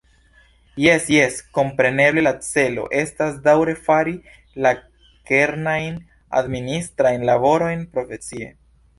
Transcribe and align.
Jes, 0.83 1.03
jes, 1.15 1.35
kompreneble 1.57 2.21
la 2.27 2.31
celo 2.45 2.85
estas 3.01 3.35
daŭre 3.47 3.75
fari 3.89 4.13
la 4.67 4.71
kernajn 5.31 5.99
administrajn 6.41 7.27
laborojn 7.31 7.85
profesie. 7.97 8.49